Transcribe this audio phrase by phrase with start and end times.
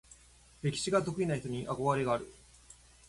[0.63, 2.25] 歴史が得意な人に憧れがある。